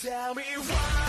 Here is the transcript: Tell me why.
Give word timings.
Tell 0.00 0.32
me 0.32 0.44
why. 0.56 1.07